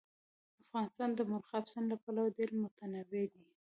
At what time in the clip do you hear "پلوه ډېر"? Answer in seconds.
2.03-2.49